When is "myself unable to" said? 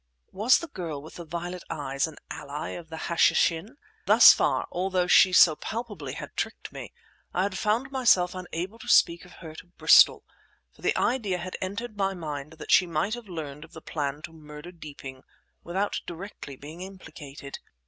7.91-8.87